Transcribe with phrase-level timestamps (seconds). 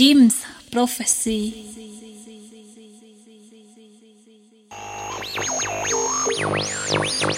[0.00, 1.54] Jim's Prophecy.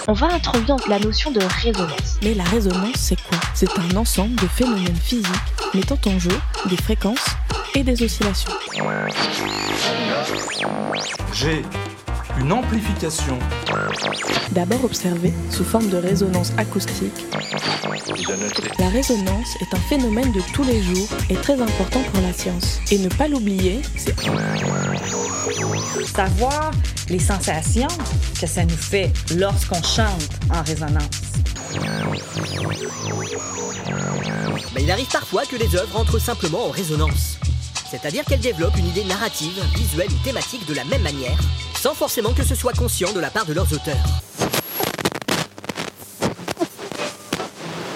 [0.07, 2.19] On va introduire la notion de résonance.
[2.21, 3.37] Mais la résonance, c'est quoi?
[3.53, 5.27] C'est un ensemble de phénomènes physiques
[5.73, 6.39] mettant en jeu
[6.69, 7.25] des fréquences
[7.75, 8.53] et des oscillations.
[11.33, 11.63] J'ai
[12.39, 13.37] une amplification.
[14.51, 17.25] D'abord observée sous forme de résonance acoustique,
[18.79, 22.79] la résonance est un phénomène de tous les jours et très important pour la science.
[22.91, 24.15] Et ne pas l'oublier, c'est
[26.07, 26.71] savoir
[27.09, 27.87] les sensations
[28.39, 31.21] que ça nous fait lorsqu'on chante en résonance.
[34.75, 37.39] Mais il arrive parfois que les œuvres entrent simplement en résonance.
[37.93, 41.37] C'est-à-dire qu'elles développent une idée narrative, visuelle ou thématique de la même manière,
[41.79, 44.03] sans forcément que ce soit conscient de la part de leurs auteurs.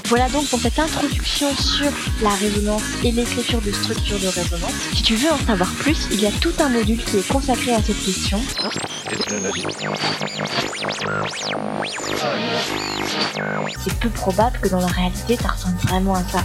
[0.06, 1.92] Voilà donc pour cette introduction sur
[2.22, 4.72] la résonance et l'écriture de structures de résonance.
[4.94, 7.74] Si tu veux en savoir plus, il y a tout un module qui est consacré
[7.74, 8.40] à cette question.
[13.84, 16.44] C'est peu probable que dans la réalité ça ressemble vraiment à ça.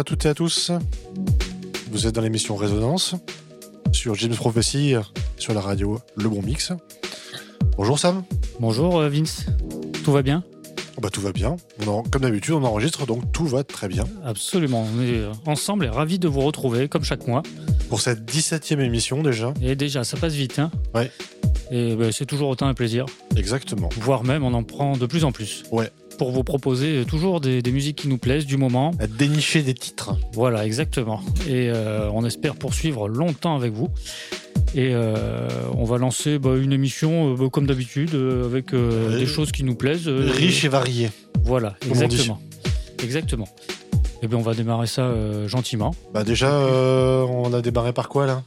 [0.00, 0.72] À toutes et à tous.
[1.90, 3.16] Vous êtes dans l'émission Résonance
[3.92, 4.94] sur James Prophecy
[5.36, 6.72] sur la radio Le Bon Mix.
[7.76, 8.22] Bonjour Sam.
[8.60, 9.44] Bonjour euh, Vince.
[10.02, 10.42] Tout va bien?
[11.02, 11.56] Bah, tout va bien.
[12.10, 14.04] comme d'habitude, on enregistre, donc tout va très bien.
[14.24, 14.86] Absolument.
[14.96, 17.42] On est euh, ensemble et ravis de vous retrouver, comme chaque mois.
[17.90, 19.52] Pour cette 17e émission déjà.
[19.60, 20.58] Et déjà, ça passe vite.
[20.60, 21.10] Hein ouais.
[21.70, 23.04] Et bah, c'est toujours autant un plaisir.
[23.36, 23.90] Exactement.
[23.98, 25.64] Voire même, on en prend de plus en plus.
[25.70, 25.90] Ouais.
[26.20, 28.90] Pour vous proposer toujours des, musiques qui nous plaisent du moment.
[28.98, 30.18] À dénicher des titres.
[30.34, 31.22] Voilà, exactement.
[31.48, 33.88] Et euh, on espère poursuivre longtemps avec vous.
[34.74, 39.50] Et euh, on va lancer bah, une émission, euh, bah, comme d'habitude, avec des choses
[39.50, 40.08] qui nous plaisent.
[40.08, 41.10] Riche et variée.
[41.42, 42.38] Voilà, exactement.
[43.02, 43.48] Exactement.
[44.22, 45.94] Eh bien, on va démarrer ça euh, gentiment.
[46.12, 48.42] Bah déjà, euh, on a démarré par quoi là?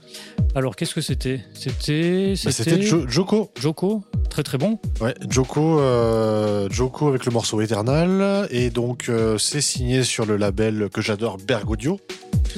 [0.54, 1.42] Alors, qu'est-ce que c'était?
[1.56, 3.50] C'était, bah, c'était Joko.
[3.60, 4.80] Joko, très très bon.
[5.02, 10.90] Ouais, Joko, euh, Joko avec le morceau Eternal, et donc c'est signé sur le label
[10.94, 12.00] que j'adore, Berg Audio.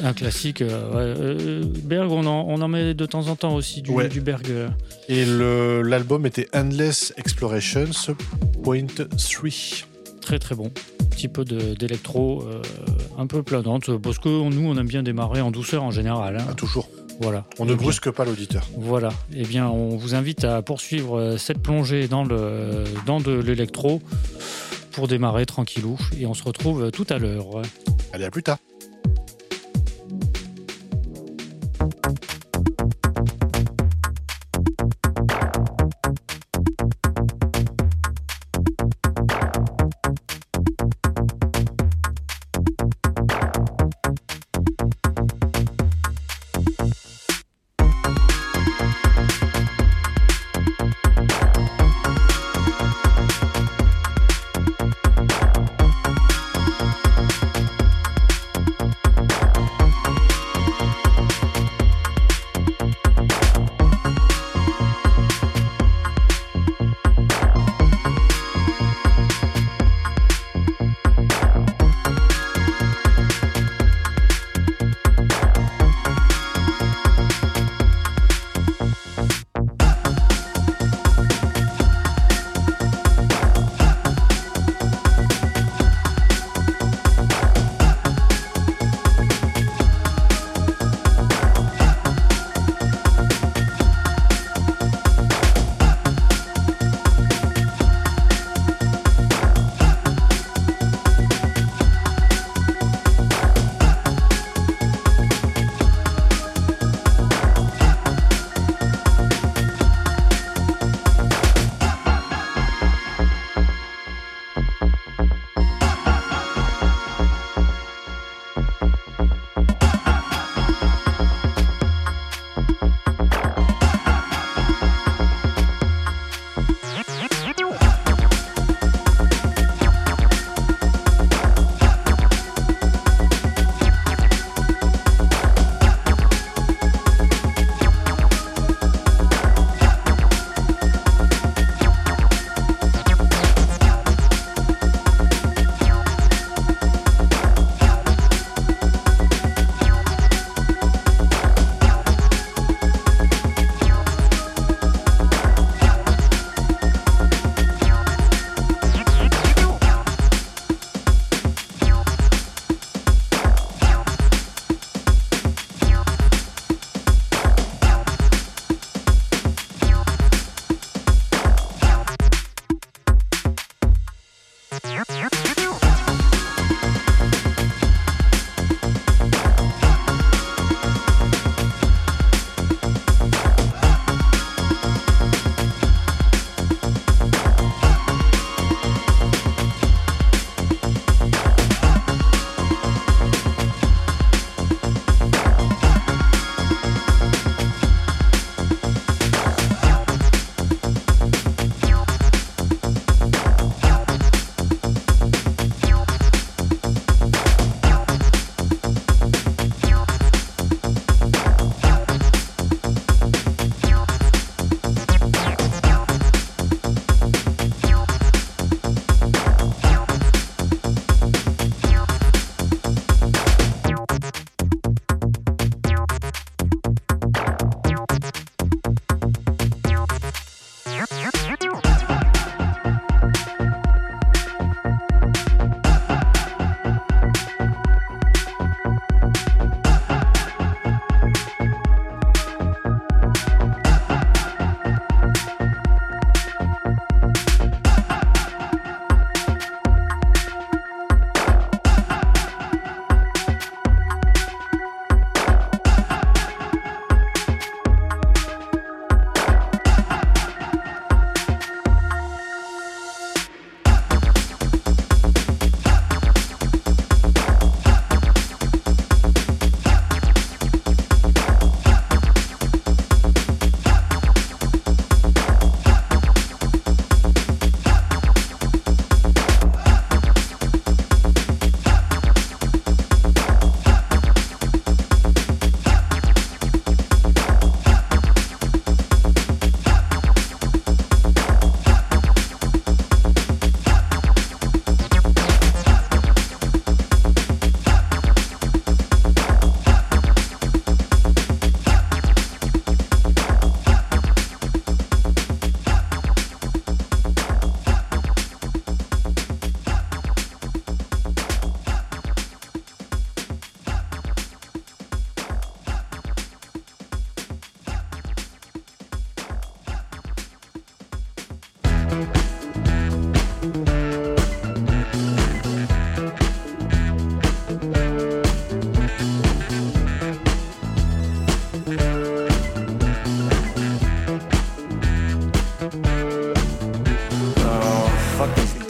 [0.04, 0.62] Un classique.
[0.62, 4.46] Berg, on en, on en, met de temps en temps aussi du, du Berg.
[5.08, 8.16] Et l'album était Endless Explorations
[8.62, 9.50] Point 3
[10.20, 10.72] très très bon.
[11.10, 12.62] Petit peu d'électro, euh,
[13.18, 16.38] un peu planante, parce que nous, on aime bien démarrer en douceur en général.
[16.38, 16.46] Hein.
[16.50, 16.90] Ah, toujours.
[17.22, 17.46] Voilà.
[17.60, 18.68] On ne brusque pas l'auditeur.
[18.78, 19.10] Voilà.
[19.34, 24.02] Eh bien, on vous invite à poursuivre euh, cette plongée dans, le, dans de l'électro
[24.92, 25.98] pour démarrer tranquillou.
[26.20, 27.62] Et on se retrouve tout à l'heure.
[28.12, 28.58] Allez, à plus tard.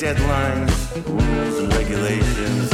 [0.06, 0.72] Deadlines,
[1.08, 2.70] rules, and regulations.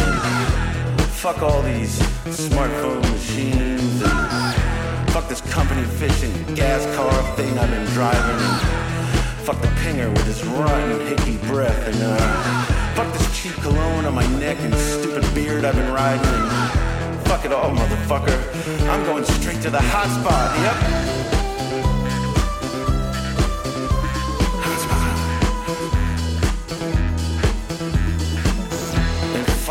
[1.15, 4.01] Fuck all these smartphone machines.
[4.03, 8.35] And fuck this company fishing gas car thing I've been driving.
[8.35, 11.87] And fuck the pinger with his rotten, hickey breath.
[11.87, 16.25] And uh, fuck this cheap cologne on my neck and stupid beard I've been riding.
[16.25, 18.37] And fuck it all, motherfucker.
[18.89, 21.31] I'm going straight to the hot spot.
[21.31, 21.40] Yep.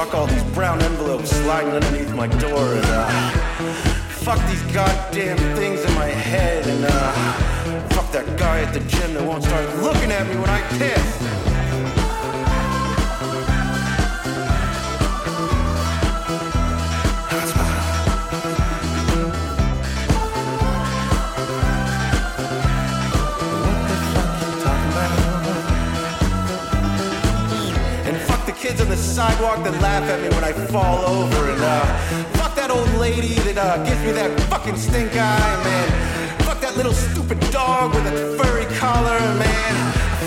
[0.00, 3.30] Fuck all these brown envelopes sliding underneath my door and uh,
[4.08, 9.12] fuck these goddamn things in my head and uh, fuck that guy at the gym
[9.12, 11.49] that won't start looking at me when I piss.
[29.10, 31.50] Sidewalk that laugh at me when I fall over.
[31.50, 31.84] And uh,
[32.38, 36.40] fuck that old lady that uh, gives me that fucking stink eye, man.
[36.46, 39.74] Fuck that little stupid dog with a furry collar, man.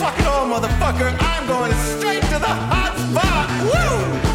[0.02, 1.16] Fuck it all, motherfucker.
[1.18, 3.48] I'm going straight to the hot spot.
[3.64, 4.33] Woo!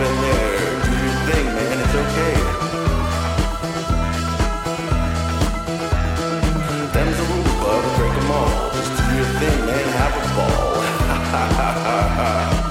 [0.00, 0.82] Been there.
[0.84, 1.78] Do your thing, man.
[1.84, 2.36] It's okay.
[6.94, 7.84] Them's the rules, bub.
[7.96, 8.70] Break them all.
[8.72, 9.88] Just do your thing, man.
[10.00, 10.80] Have a ball.
[11.08, 12.69] Ha ha ha ha ha.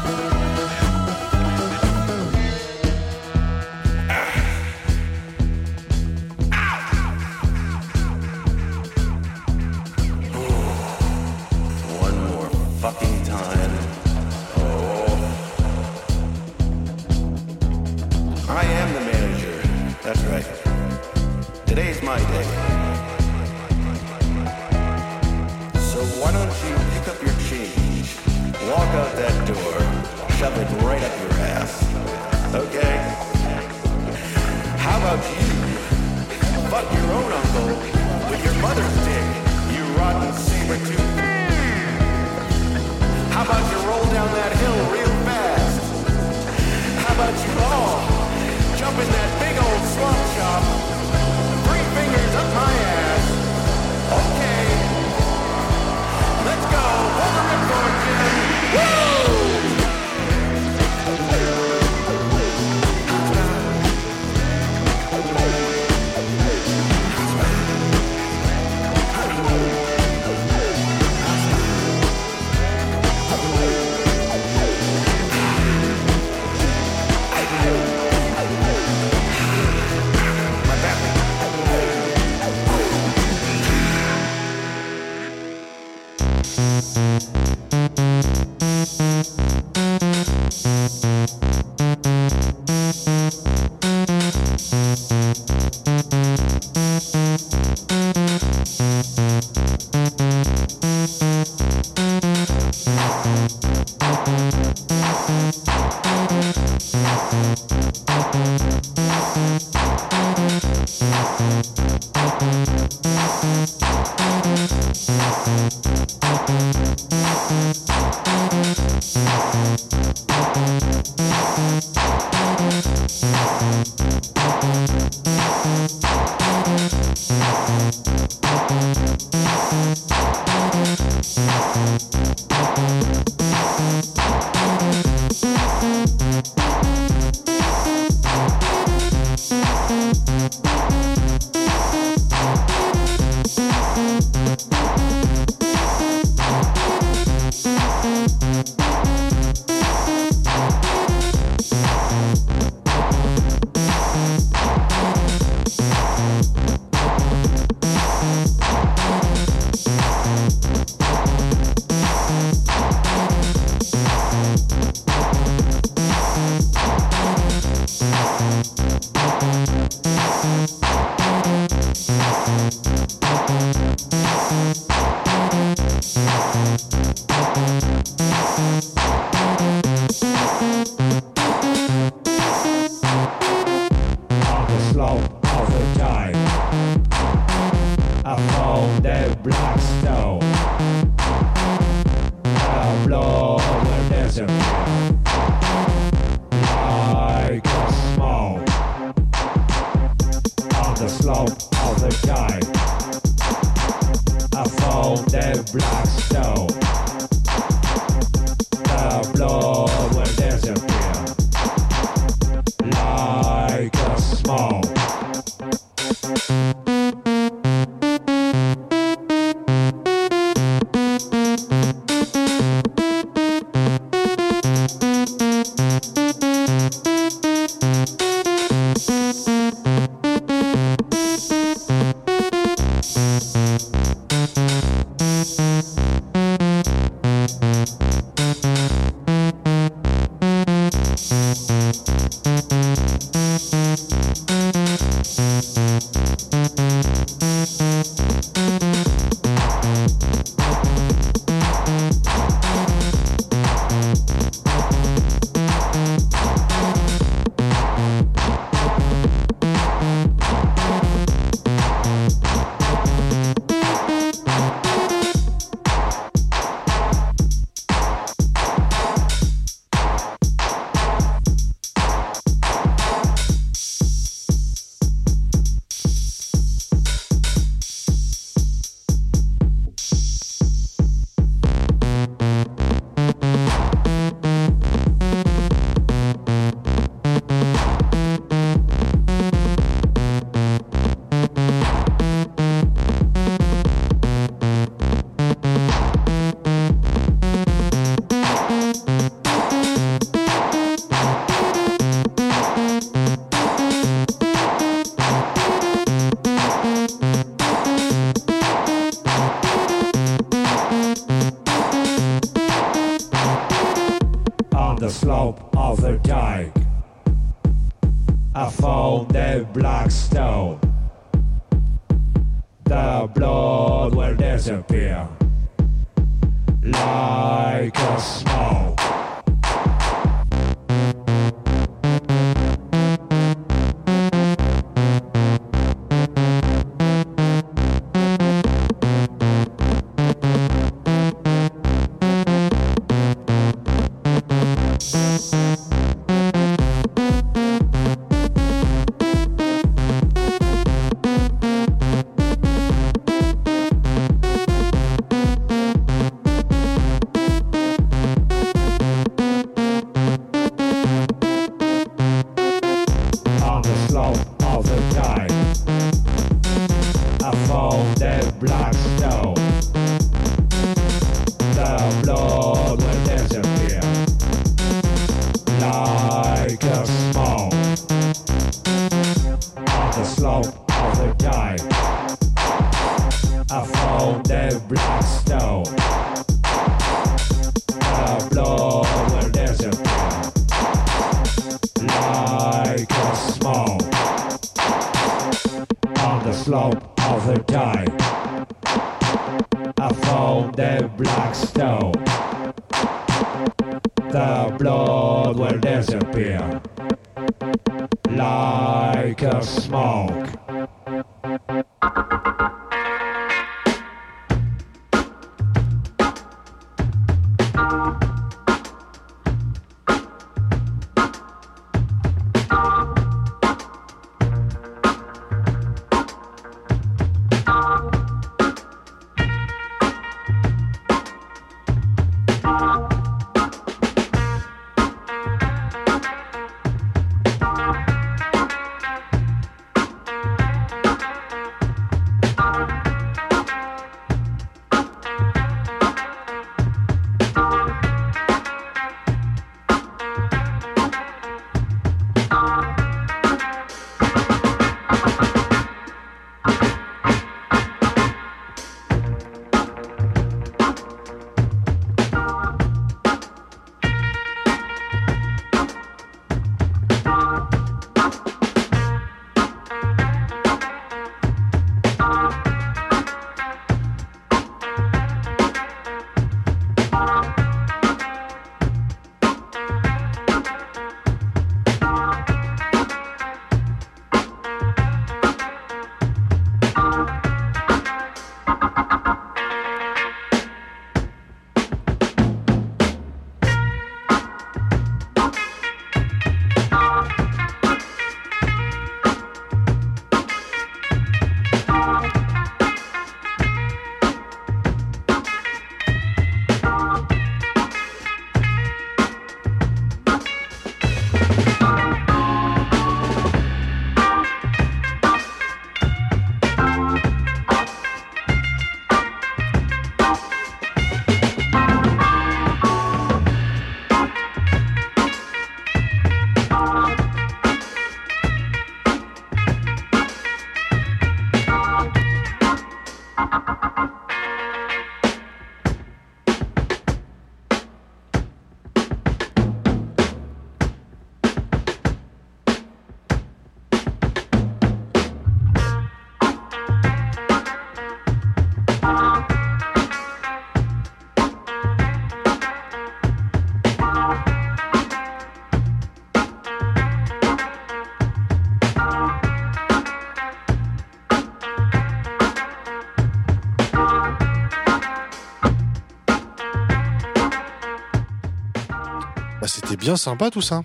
[569.89, 570.83] C'était bien sympa tout ça.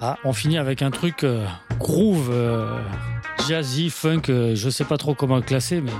[0.00, 1.44] Ah, on finit avec un truc euh,
[1.78, 2.80] groove, euh,
[3.46, 5.92] jazzy, funk, euh, je sais pas trop comment le classer, mais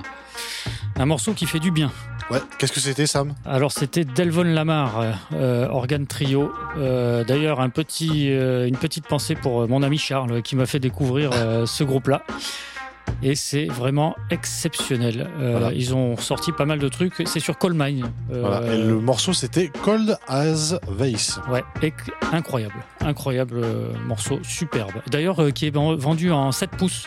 [0.97, 1.93] un morceau qui fait du bien.
[2.31, 3.35] Ouais, qu'est-ce que c'était Sam?
[3.45, 6.51] Alors c'était Delvon Lamar, euh, organe trio.
[6.77, 11.33] D'ailleurs un petit, une petite pensée pour mon ami Charles qui m'a fait découvrir
[11.67, 12.23] ce groupe-là.
[13.23, 15.29] Et c'est vraiment exceptionnel.
[15.41, 15.73] Euh, Voilà.
[15.73, 17.15] Ils ont sorti pas mal de trucs.
[17.27, 18.07] C'est sur Coal Mine.
[18.33, 18.73] Euh, Voilà.
[18.75, 21.41] Et le morceau c'était Cold as Vase.
[21.51, 21.65] Ouais,
[22.33, 24.93] incroyable, incroyable euh, morceau, superbe.
[25.11, 27.07] D'ailleurs, qui est ven- vendu en 7 pouces,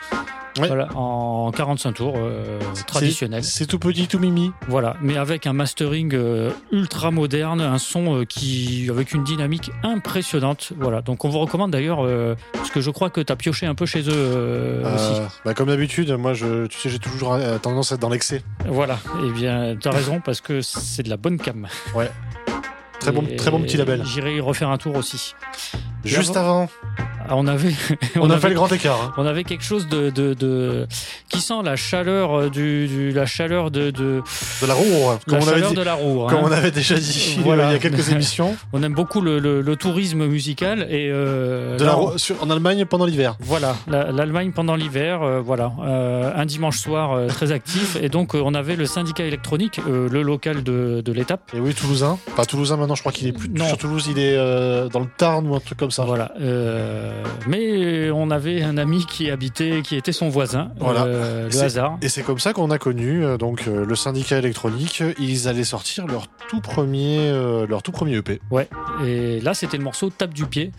[0.60, 0.68] Ouais.
[0.68, 3.44] voilà, en 45 tours, euh, traditionnel.
[3.44, 4.52] C'est tout petit, tout mimi.
[4.68, 9.72] Voilà, mais avec un mastering euh, ultra moderne, un son euh, qui avec une dynamique
[9.84, 10.74] impressionnante.
[10.78, 13.66] Voilà, donc on vous recommande d'ailleurs, euh, parce que je crois que tu as pioché
[13.66, 15.22] un peu chez eux aussi.
[15.46, 18.44] Bah, comme d'habitude, moi, je, tu sais, j'ai toujours tendance à être dans l'excès.
[18.68, 21.68] Voilà, et bien, tu as raison, parce que c'est de la bonne cam.
[21.96, 22.12] Ouais.
[23.00, 24.04] Très bon, très bon petit label.
[24.06, 25.34] J'irai y refaire un tour aussi.
[26.04, 26.68] Juste avant,
[27.30, 27.72] Ah, on avait,
[28.20, 29.00] on, a avait- fait le grand écart.
[29.02, 29.14] hein.
[29.18, 30.88] On avait quelque chose de, de, de-
[31.30, 34.22] qui sent la chaleur euh, du, du- la chaleur de, de
[34.62, 34.84] De la roue,
[35.28, 36.26] comme, la on avait, chaleur dit- de la roue.
[36.28, 36.44] comme hein.
[36.46, 37.70] on avait déjà dit Voilà.
[37.70, 38.56] il y a quelques émissions.
[38.74, 42.42] On aime beaucoup le, le- le tourisme musical et euh, De là, la roue- sur-
[42.44, 43.36] en Allemagne pendant l'hiver.
[43.40, 48.10] Voilà, la- l'Allemagne pendant l'hiver, euh, voilà, Euh, un dimanche soir euh, très actif et
[48.10, 51.52] donc euh, on avait le syndicat électronique, euh, le local de, de l'étape.
[51.56, 52.18] Et oui, Toulousain.
[52.36, 53.68] Pas Toulousain maintenant, je crois qu'il est plus Non.
[53.68, 56.04] sur Toulouse, il est euh, dans le Tarn ou un truc comme ça.
[56.06, 61.04] Voilà, euh, mais on avait un ami qui habitait, qui était son voisin, Voilà.
[61.06, 61.98] euh, le hasard.
[62.02, 65.04] Et c'est comme ça qu'on a connu euh, donc le syndicat électronique.
[65.20, 67.32] Ils allaient sortir leur tout premier,
[67.68, 68.40] leur tout premier EP.
[68.50, 68.68] Ouais,
[69.06, 70.72] et là c'était le morceau Tape du pied,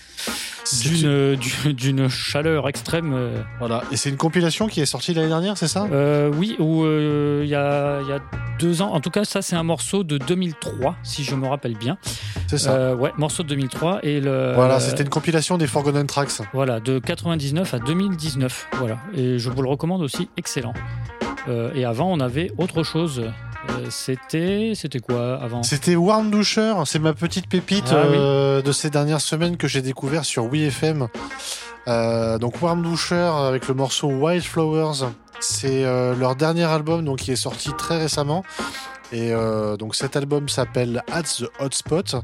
[0.82, 3.12] d'une du- d'une chaleur extrême.
[3.14, 3.82] euh, Voilà.
[3.90, 5.86] Et c'est une compilation qui est sortie l'année dernière, c'est ça?
[5.92, 8.20] Euh, oui, ou euh, il y, a, y a
[8.58, 8.92] deux ans.
[8.92, 11.98] En tout cas, ça, c'est un morceau de 2003, si je me rappelle bien.
[12.46, 12.72] C'est ça.
[12.72, 14.00] Euh, ouais, morceau de 2003.
[14.04, 16.30] Et le, voilà, c'était une compilation des Forgotten Tracks.
[16.52, 18.68] Voilà, de 99 à 2019.
[18.78, 18.98] Voilà.
[19.16, 20.74] Et je vous le recommande aussi, excellent.
[21.48, 23.22] Euh, et avant, on avait autre chose.
[23.70, 24.72] Euh, c'était.
[24.74, 25.62] C'était quoi avant?
[25.62, 28.16] C'était Warm Doucher, c'est ma petite pépite Ah oui.
[28.18, 31.08] euh, de ces dernières semaines que j'ai découvert sur WeFM.
[31.88, 35.06] Euh, donc Warm Doucher avec le morceau Wildflowers,
[35.40, 38.44] c'est euh, leur dernier album donc qui est sorti très récemment.
[39.12, 42.16] Et euh, donc cet album s'appelle At the Hotspot.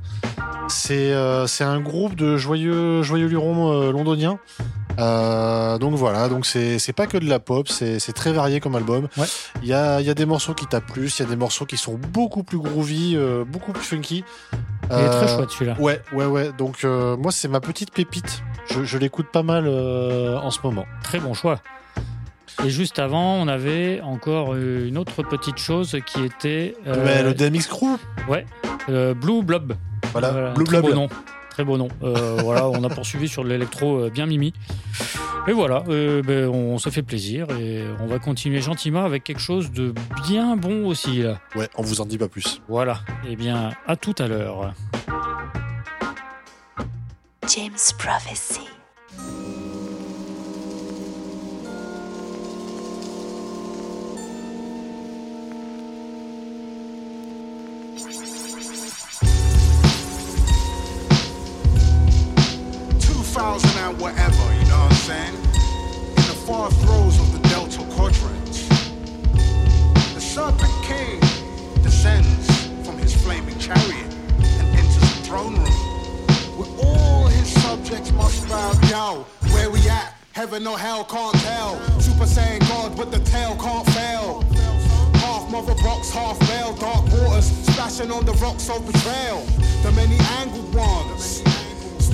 [0.68, 4.38] C'est euh, c'est un groupe de joyeux joyeux lurons euh, londoniens.
[4.98, 9.07] Euh, donc voilà, donc c'est pas que de la pop, c'est très varié comme album.
[9.16, 9.27] Ouais.
[9.62, 11.37] Il y a, il y a des morceaux qui tapent plus, il y a des
[11.37, 14.24] morceaux qui sont beaucoup plus groovy, beaucoup plus funky.
[14.90, 15.77] Il est très chouette celui-là.
[15.79, 16.51] Ouais, ouais, ouais.
[16.57, 18.42] Donc moi c'est ma petite pépite.
[18.66, 20.87] Je, je l'écoute pas mal en ce moment.
[21.05, 21.61] Très bon choix.
[22.64, 26.74] Et juste avant, on avait encore euh, une autre petite chose qui était.
[26.86, 27.96] euh, Ouais, le DMX Crew.
[28.28, 28.44] Ouais,
[28.88, 29.74] euh, Blue Blob.
[30.12, 30.90] Voilà, Blue très Blob.
[30.90, 31.08] beau nom.
[31.50, 31.88] Très beau nom.
[32.02, 34.52] Euh, voilà, on a poursuivi sur de l'électro euh, bien mimi.
[35.46, 39.40] Et voilà, euh, ben, on se fait plaisir et on va continuer gentiment avec quelque
[39.40, 39.94] chose de
[40.26, 41.22] bien bon aussi.
[41.22, 41.38] Là.
[41.54, 42.60] Ouais, on vous en dit pas plus.
[42.68, 44.74] Voilà, et bien à tout à l'heure.
[47.48, 48.60] James Prophecy.
[63.38, 65.35] And whatever, you know what I'm saying?
[65.35, 68.44] In the far throes of the Delta Quadrant,
[70.12, 71.20] the Serpent King
[71.85, 75.70] descends from his flaming chariot and enters the throne room.
[76.59, 79.24] Where all his subjects must bow down.
[79.53, 80.14] Where we at?
[80.33, 81.79] Heaven or hell can't tell.
[82.01, 84.42] Super Saiyan God, but the tail can't fail.
[85.22, 89.46] Half mother box, half veil, dark waters splashing on the rocks of betrayal.
[89.85, 91.38] The many angled ones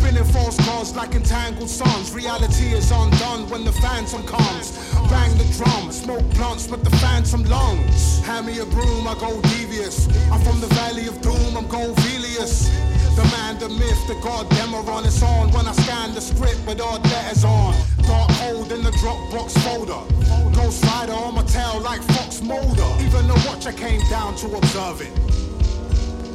[0.05, 2.13] Spinning false gods like entangled suns.
[2.13, 4.77] Reality is undone when the phantom comes.
[5.09, 8.21] Bang the drum, smoke blunts with the phantom lungs.
[8.21, 10.07] Hand me a broom, I go devious.
[10.31, 12.69] I'm from the valley of doom, I'm Govelius.
[13.17, 16.83] The man, the myth, the god Demeron is on when I scan the script with
[16.83, 17.75] all letters on.
[18.03, 20.05] Dark hold in the Dropbox folder.
[20.55, 22.91] Ghost rider on my tail like Fox Mulder.
[23.01, 25.15] Even the watcher came down to observe it.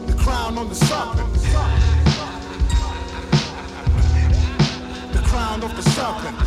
[0.07, 2.08] The crown on the serpent.
[5.29, 6.39] Crown of the serpent.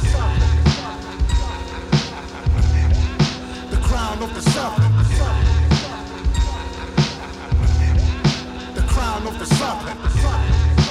[3.70, 4.94] The crown of the serpent.
[8.74, 10.81] The crown of the serpent.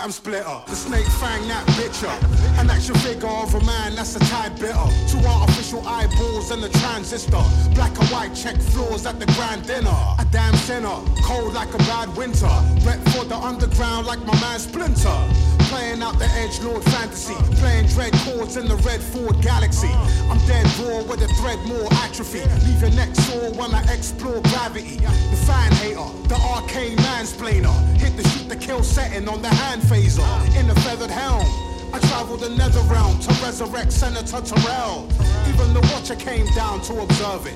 [0.00, 2.58] Atom splitter, the snake fang that bitch bitcher.
[2.58, 4.88] An action figure of a man that's a tad bitter.
[5.10, 7.42] Two artificial eyeballs and a transistor.
[7.74, 9.98] Black and white check floors at the grand dinner.
[10.18, 12.54] A damn sinner, cold like a bad winter.
[12.86, 15.59] Rep for the underground like my man Splinter.
[15.70, 17.34] Playing out the edge lord fantasy.
[17.62, 19.92] Playing dread chords in the red Ford Galaxy.
[20.28, 22.42] I'm dead raw with a thread more atrophy.
[22.66, 24.96] Leave your neck sore when I explore gravity.
[24.96, 27.72] The fan hater, the arcane mansplainer.
[27.98, 30.26] Hit the shoot the kill setting on the hand phaser.
[30.58, 31.46] In the feathered helm.
[31.94, 35.08] I traveled the nether realm to resurrect Senator Terrell.
[35.48, 37.54] Even the watcher came down to observe it.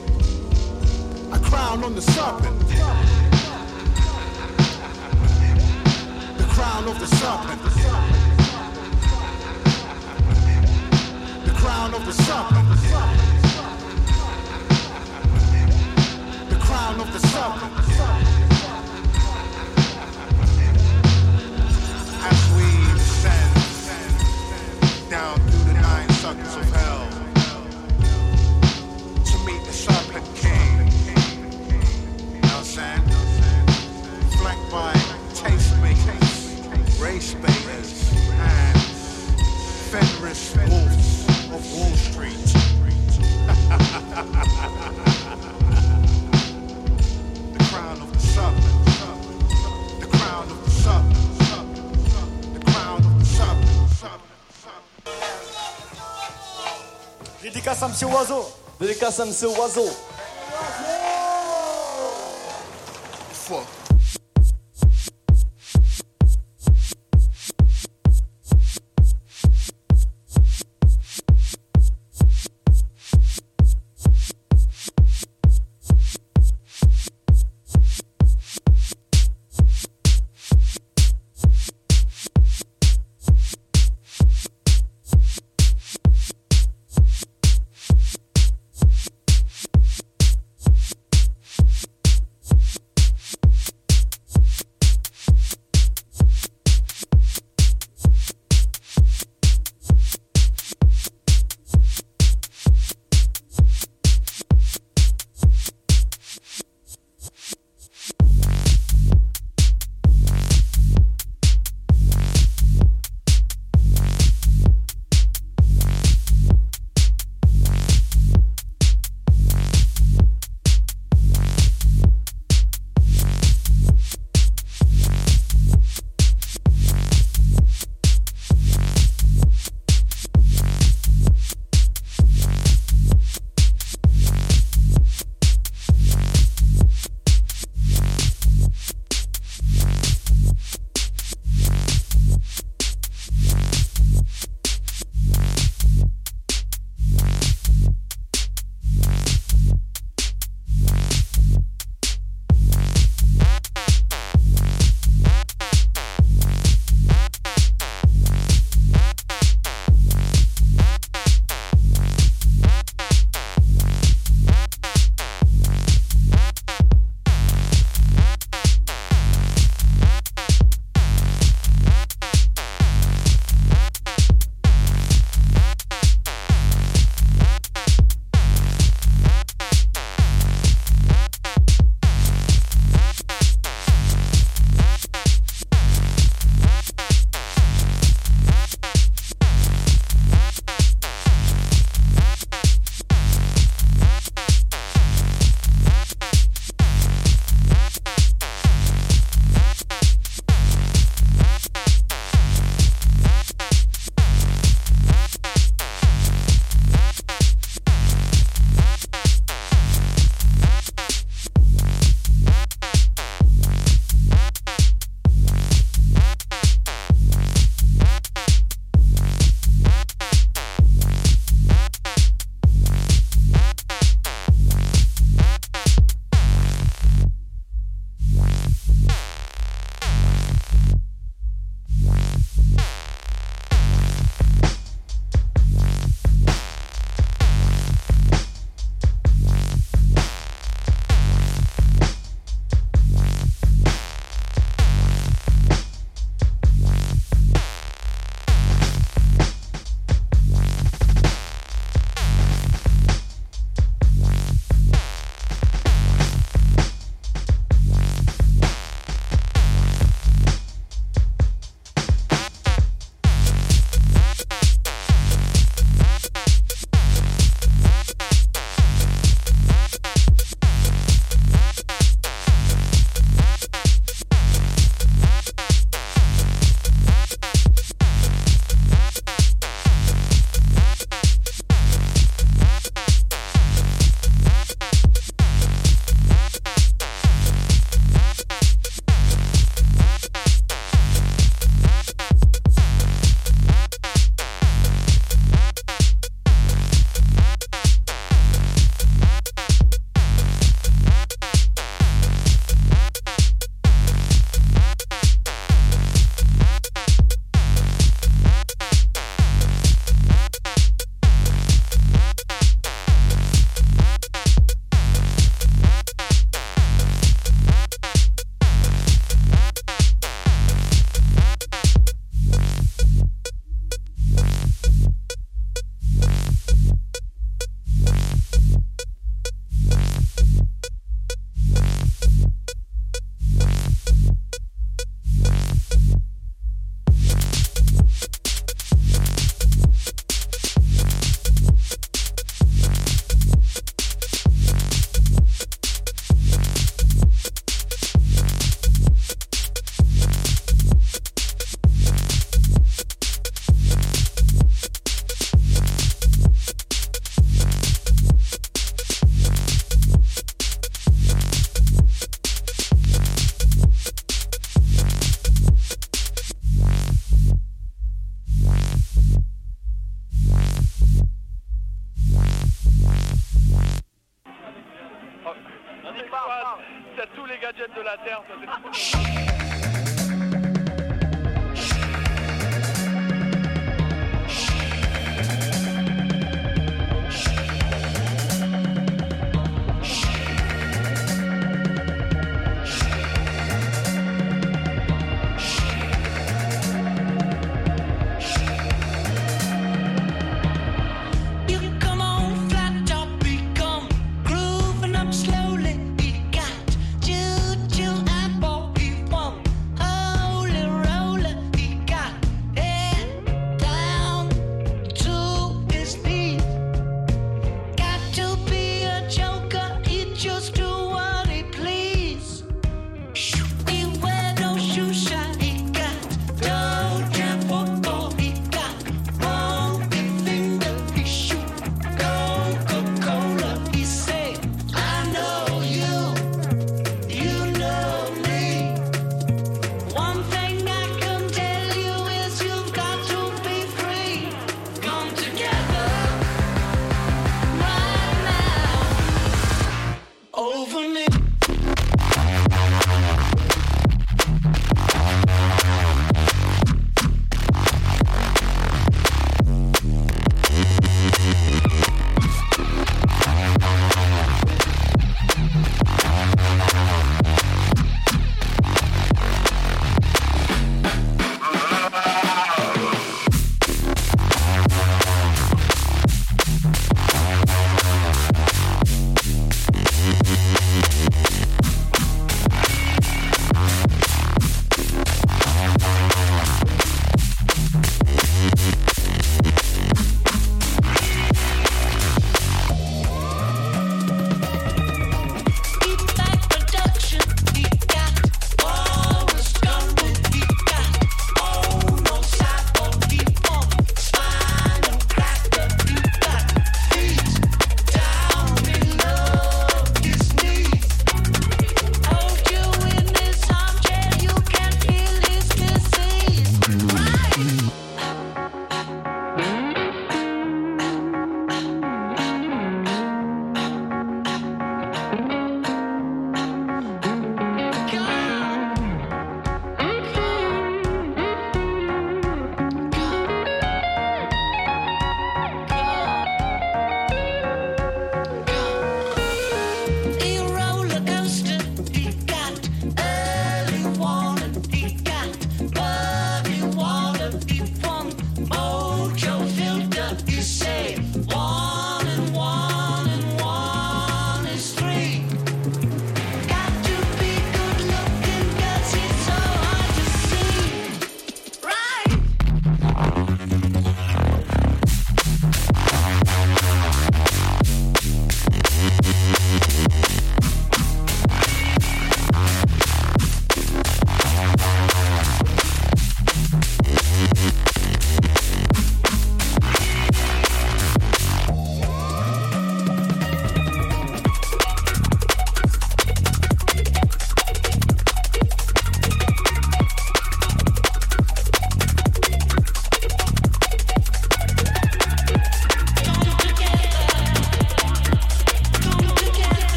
[1.33, 3.34] A crown on the serpent.
[6.65, 7.63] Crown of the serpent.
[11.45, 12.69] The crown of the serpent.
[16.49, 17.73] The crown of the serpent.
[22.31, 22.94] As we
[57.43, 58.49] Dédicace à Monsieur Oiseau.
[58.79, 59.89] Dédicace à Monsieur Oiseau.
[63.33, 63.84] Fuck.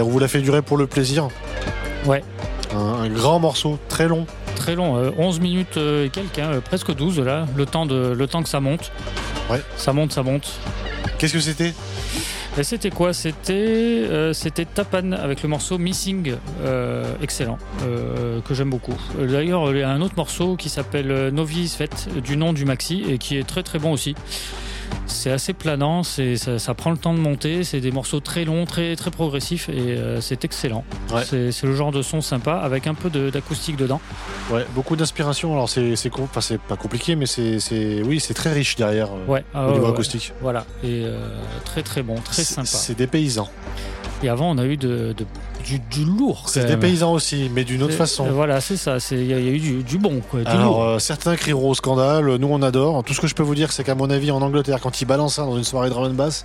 [0.00, 1.28] Allez, on vous l'a fait durer pour le plaisir.
[2.06, 2.24] Ouais.
[2.74, 4.26] Un, un grand morceau, très long.
[4.56, 7.84] Très long, euh, 11 minutes euh, et quelques, hein, euh, presque 12 là, le temps,
[7.84, 8.92] de, le temps que ça monte.
[9.50, 9.60] Ouais.
[9.76, 10.52] Ça monte, ça monte.
[11.18, 11.74] Qu'est-ce que c'était?
[12.62, 13.12] C'était quoi?
[13.12, 16.34] C'était euh, c'était Tapan avec le morceau Missing,
[16.64, 18.96] euh, excellent, euh, que j'aime beaucoup.
[19.18, 22.52] Euh, D'ailleurs, il y a un autre morceau qui s'appelle euh, Novice Fête, du nom
[22.52, 24.14] du maxi, et qui est très très bon aussi.
[25.20, 28.46] C'est assez planant, c'est- ça, ça prend le temps de monter, c'est des morceaux très
[28.46, 30.82] longs, très, très progressifs, et euh, c'est excellent.
[31.12, 31.24] Ouais.
[31.26, 34.00] C'est c'est le genre de son sympa, avec un peu de- d'acoustique dedans.
[34.50, 35.52] Ouais, beaucoup d'inspiration.
[35.52, 37.58] Alors c'est enfin, pas compliqué, mais c'est
[38.02, 39.92] oui, c'est très riche derrière euh, Ouais, ah au niveau ouais.
[39.92, 40.32] acoustique.
[40.40, 41.28] Voilà, et euh,
[41.66, 42.64] très très bon, très sympa.
[42.66, 43.50] C'est des paysans.
[44.22, 45.26] Et avant, on a eu de, de-
[45.64, 46.44] du, du lourd.
[46.48, 48.26] C'est des paysans aussi, mais d'une autre façon.
[48.30, 48.98] Voilà, c'est ça.
[49.00, 50.40] c'est- Il y, a il y a eu du, du bon, quoi.
[50.40, 50.82] Du Alors lourd.
[50.84, 53.02] euh, certains crieront au scandale, nous on adore.
[53.04, 55.04] Tout ce que je peux vous dire, c'est qu'à mon avis, en Angleterre, quand ils
[55.04, 56.44] balancent ça dans une soirée drum and bass,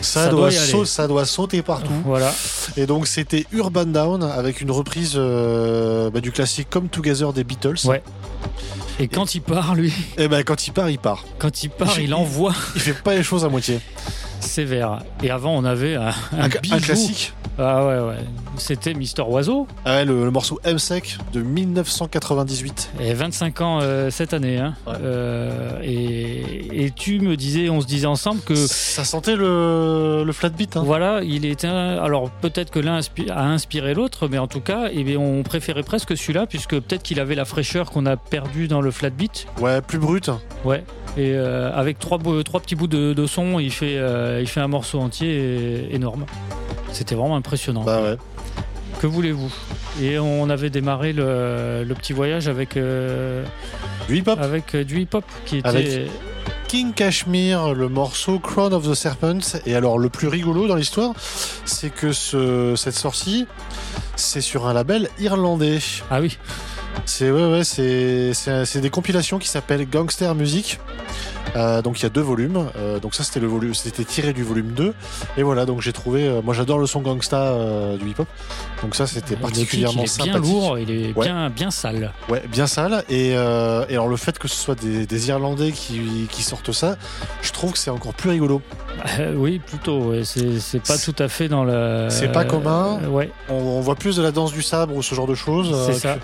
[0.00, 1.90] ça, Ça doit, ça doit sauter partout.
[2.04, 2.32] Voilà.
[2.76, 7.44] Et donc c'était Urban Down avec une reprise euh, bah, du classique Come Together des
[7.44, 7.76] Beatles.
[7.86, 8.02] Ouais.
[9.00, 11.24] Et quand il part, lui, Et ben quand il part, il part.
[11.38, 13.80] quand il part, il envoie Il fait pas les choses à moitié.
[14.42, 14.98] Sévère.
[15.22, 16.74] Et avant, on avait un, un Un, bijou.
[16.74, 17.32] un classique.
[17.58, 18.16] Ah ouais, ouais.
[18.56, 19.66] C'était Mister Oiseau.
[19.84, 22.92] Ah ouais, le, le morceau M-Sec de 1998.
[23.00, 24.58] Et 25 ans euh, cette année.
[24.58, 24.74] Hein.
[24.86, 24.94] Ouais.
[25.02, 30.32] Euh, et, et tu me disais, on se disait ensemble que Ça sentait le, le
[30.32, 30.76] flat beat.
[30.76, 30.82] Hein.
[30.84, 31.66] Voilà, il était.
[31.68, 32.98] Alors peut-être que l'un
[33.30, 37.02] a inspiré l'autre, mais en tout cas, eh bien, on préférait presque celui-là, puisque peut-être
[37.02, 39.46] qu'il avait la fraîcheur qu'on a perdue dans le flat beat.
[39.60, 40.30] Ouais, plus brut.
[40.64, 40.84] Ouais.
[41.18, 43.96] Et euh, avec trois, trois petits bouts de, de son, il fait,
[44.32, 46.24] euh, il fait un morceau entier énorme.
[46.92, 47.82] C'était vraiment impressionnant.
[47.84, 48.16] Bah ouais.
[49.00, 49.52] Que voulez-vous?
[50.00, 53.44] Et on avait démarré le, le petit voyage avec, euh,
[54.08, 54.38] Du hip-hop?
[54.40, 55.68] avec euh, du hip-hop qui était.
[55.68, 56.10] Avec-
[56.68, 59.40] King Kashmir, le morceau Crown of the Serpent.
[59.66, 61.12] Et alors, le plus rigolo dans l'histoire,
[61.66, 63.46] c'est que ce- cette sortie,
[64.16, 65.80] c'est sur un label irlandais.
[66.10, 66.38] Ah oui.
[67.04, 70.78] C'est ouais, ouais, c'est des compilations qui s'appellent Gangster Music.
[71.56, 72.68] Euh, donc il y a deux volumes.
[72.76, 74.94] Euh, donc ça c'était le volume, c'était tiré du volume 2.
[75.36, 76.24] Et voilà, donc j'ai trouvé.
[76.26, 77.54] euh, moi j'adore le son gangsta
[78.00, 78.28] du hip-hop.
[78.82, 80.52] Donc ça c'était particulièrement kick, il est bien sympathique.
[80.52, 81.26] lourd, il est Ouais.
[81.26, 82.12] bien, bien sale.
[82.28, 83.04] Ouais, bien sale.
[83.10, 86.96] Et, et alors le fait que ce soit des, des Irlandais qui, qui sortent ça,
[87.42, 88.62] je trouve que c'est encore plus rigolo.
[89.34, 89.98] Oui, plutôt.
[90.10, 90.22] ouais.
[90.24, 92.06] C'est pas tout à fait dans le.
[92.10, 93.00] C'est pas commun.
[93.10, 95.74] Ouais, On, on voit plus de la danse du sabre ou ce genre de choses.
[95.86, 96.16] c'est ça.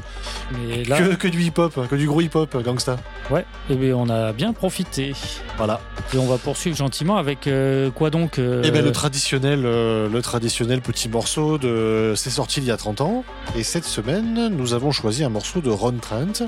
[0.52, 2.96] Mais Que, là, que, que du hip-hop, que du gros hip-hop gangsta.
[3.30, 5.07] ouais, eh bien, on a bien profité.
[5.56, 5.80] Voilà.
[6.14, 10.08] Et on va poursuivre gentiment avec euh, quoi donc euh, Et ben le traditionnel, euh,
[10.08, 13.24] le traditionnel petit morceau de, c'est sorti il y a 30 ans.
[13.56, 16.46] Et cette semaine, nous avons choisi un morceau de Ron Trent,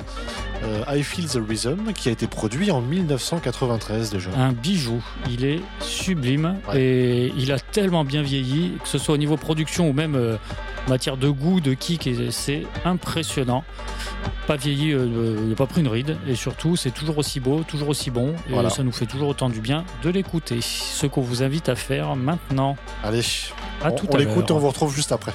[0.63, 4.31] euh, I Feel the Rhythm, qui a été produit en 1993 déjà.
[4.37, 5.03] un bijou.
[5.31, 6.81] Il est sublime Ouais.
[6.81, 10.37] et il a tellement bien vieilli, que ce soit au niveau production ou même euh,
[10.87, 13.65] en matière de goût, de kick, c'est impressionnant.
[14.47, 17.63] Pas vieilli, euh, il n'a pas pris une ride et surtout c'est toujours aussi beau,
[17.67, 18.71] toujours aussi bon et Voilà.
[18.71, 20.59] ça nous fait toujours autant du bien de l'écouter.
[20.61, 22.77] Ce qu'on vous invite à faire maintenant.
[23.05, 23.21] Allez,
[23.83, 25.33] À on, tout on l'écoute et on vous retrouve juste après.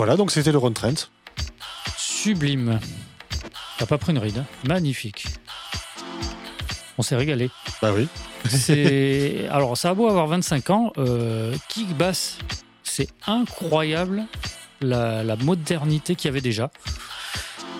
[0.00, 1.10] Voilà, donc c'était le Ron Trent.
[1.98, 2.80] Sublime.
[3.76, 4.38] T'as pas pris une ride.
[4.38, 5.26] hein Magnifique.
[6.96, 7.50] On s'est régalé.
[7.82, 8.08] Bah oui.
[8.48, 12.38] C'est alors ça a beau avoir 25 ans, euh, kick bass,
[12.82, 14.24] c'est incroyable
[14.80, 16.70] la, la modernité qu'il y avait déjà.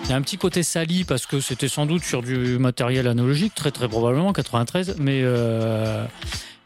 [0.03, 3.07] Il y a un petit côté sali parce que c'était sans doute sur du matériel
[3.07, 6.05] analogique, très très probablement 93, mais euh,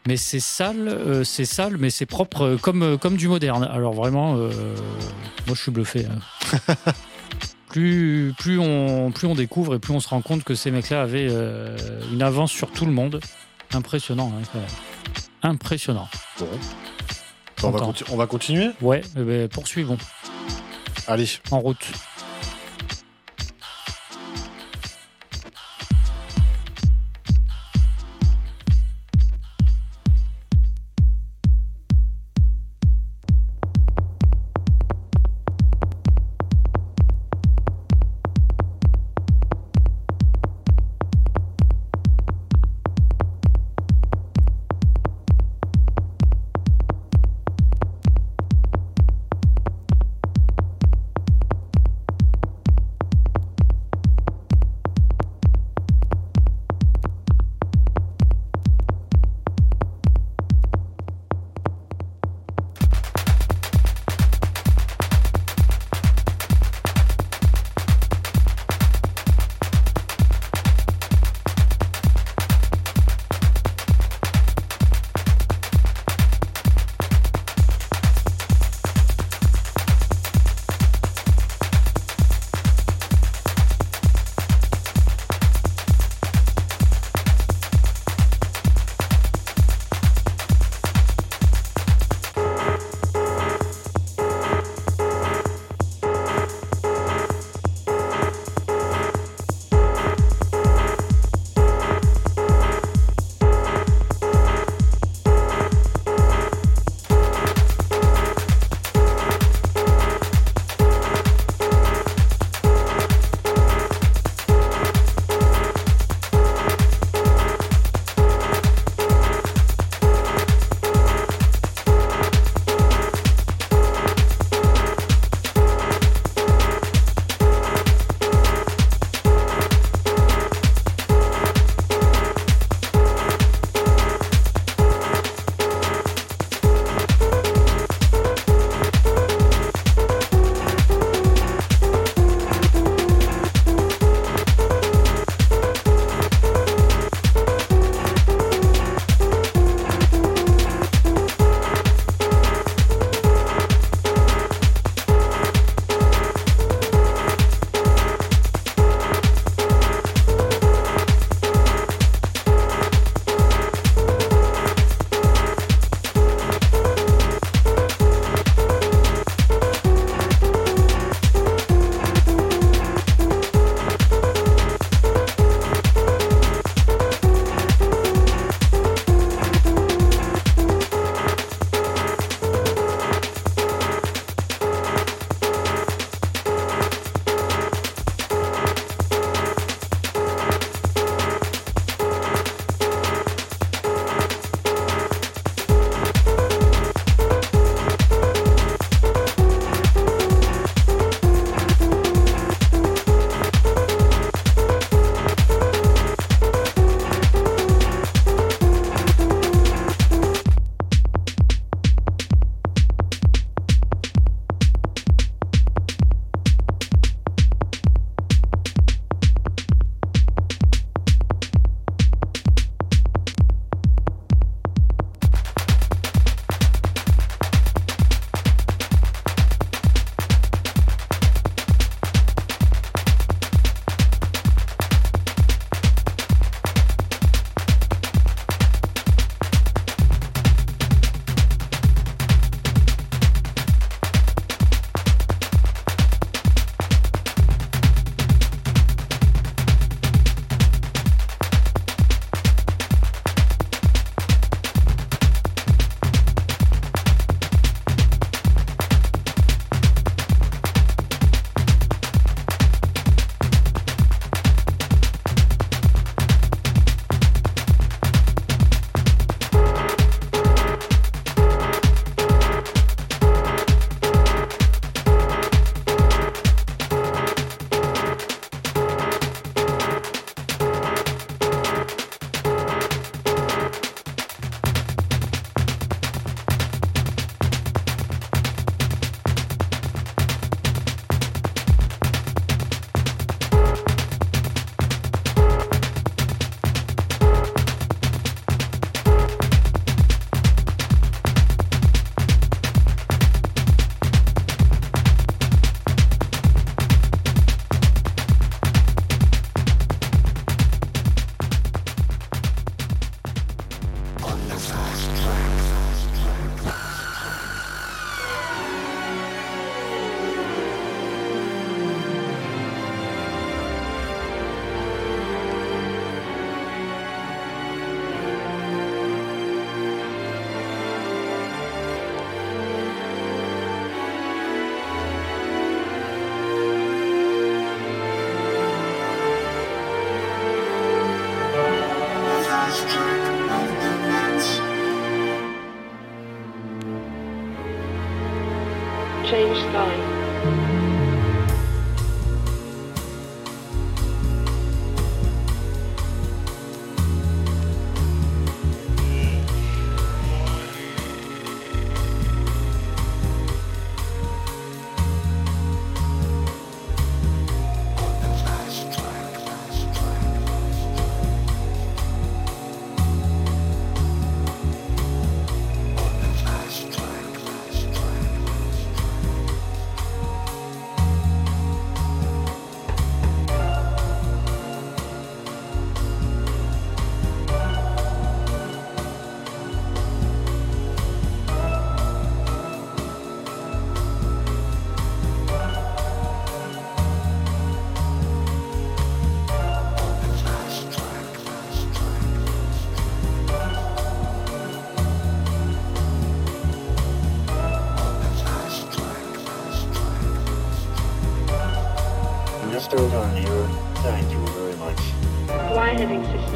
[0.06, 3.64] mais c'est sale, euh, c'est sale, mais c'est propre euh, comme euh, comme du moderne.
[3.64, 4.50] Alors vraiment, euh,
[5.46, 6.06] moi je suis bluffé.
[6.06, 6.74] hein.
[7.68, 11.02] plus plus on plus on découvre et plus on se rend compte que ces mecs-là
[11.02, 11.76] avaient euh,
[12.12, 13.20] une avance sur tout le monde.
[13.74, 14.68] Impressionnant, hein, quand même.
[15.54, 16.08] impressionnant.
[16.38, 16.46] Bon.
[17.62, 17.86] On va, Content.
[17.92, 18.68] conti- on va continuer?
[18.82, 19.96] Ouais, eh ben, poursuivons.
[21.08, 21.26] Allez.
[21.50, 21.86] En route.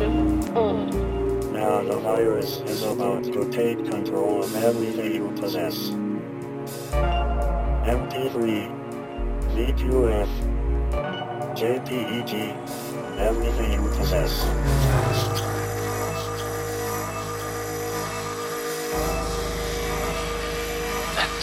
[0.01, 5.91] Now the virus is about to take control of everything you possess.
[7.85, 8.71] MP3,
[9.53, 10.29] V2F,
[11.55, 12.33] JPEG,
[13.19, 14.33] everything you possess.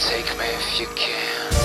[0.08, 1.57] Take me if you can.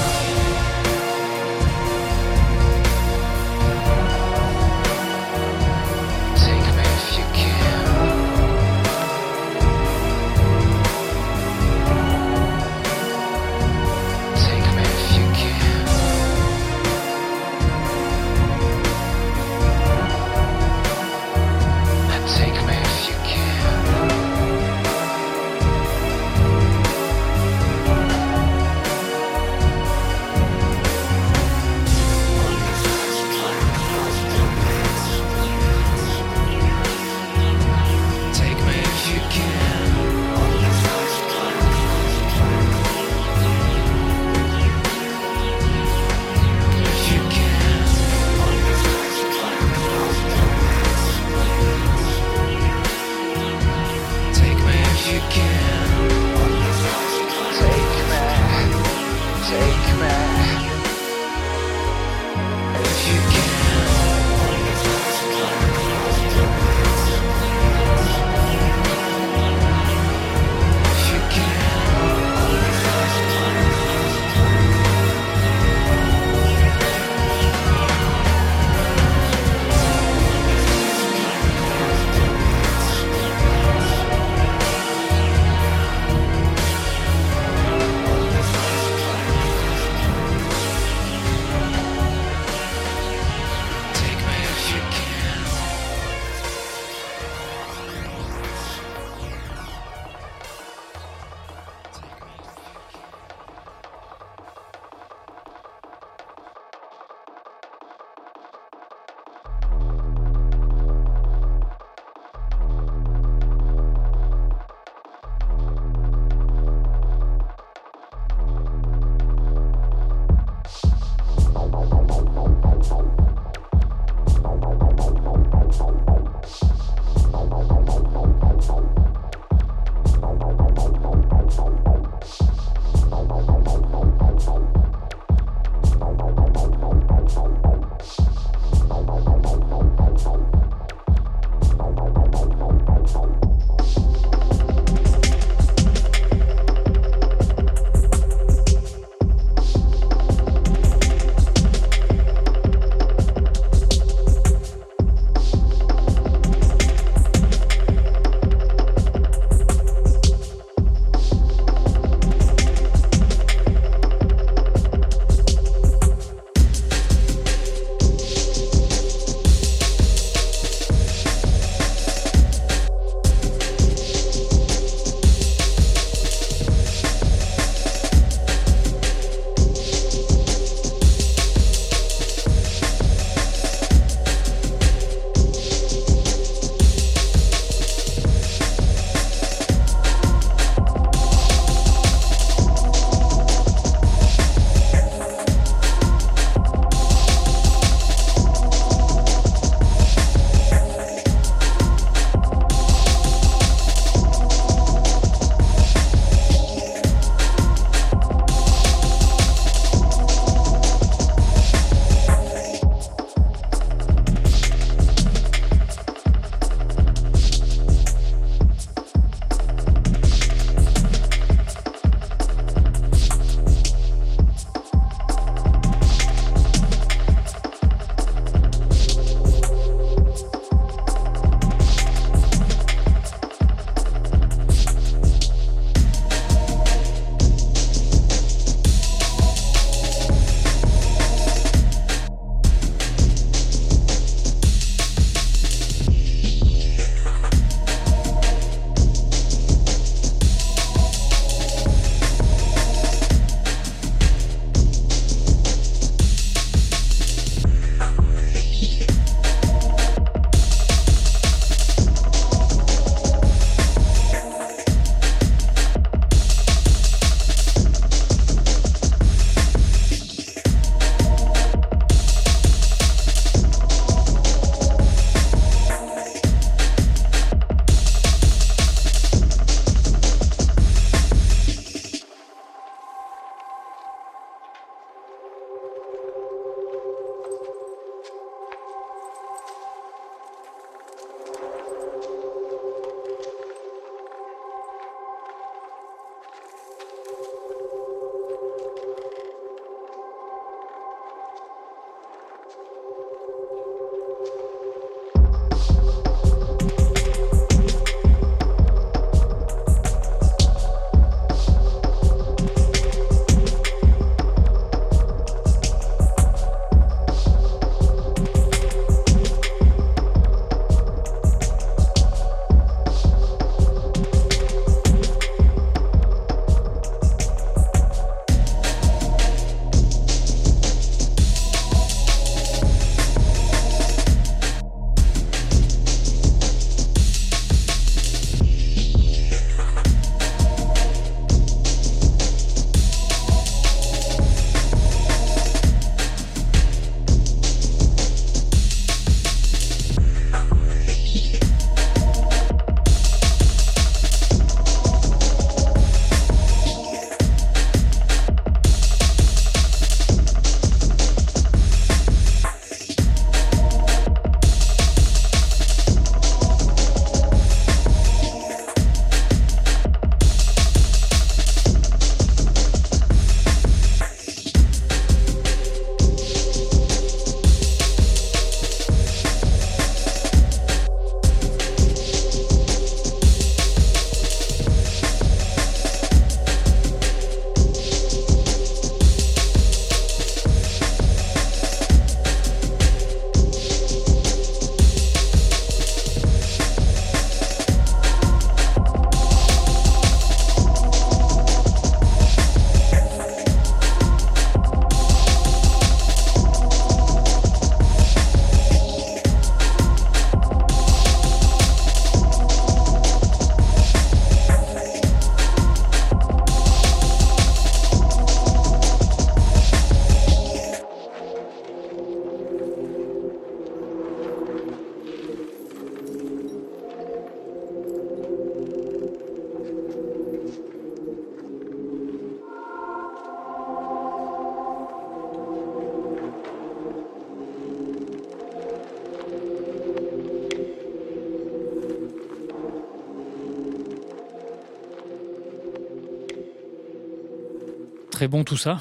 [448.44, 448.98] Très bon tout ça.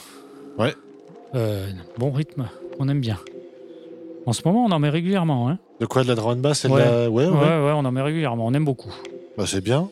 [0.56, 0.72] Ouais.
[1.34, 1.66] Euh,
[1.98, 2.48] bon rythme,
[2.78, 3.18] on aime bien.
[4.24, 5.48] En ce moment, on en met régulièrement.
[5.48, 5.58] Hein.
[5.80, 6.84] De quoi De la drum and bass et de Ouais.
[6.84, 7.32] la- ouais, ouais.
[7.32, 8.46] ouais, ouais, on en met régulièrement.
[8.46, 8.94] On aime beaucoup.
[9.36, 9.88] Bah, c'est bien.